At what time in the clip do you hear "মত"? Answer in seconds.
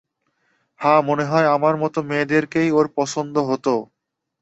1.81-1.95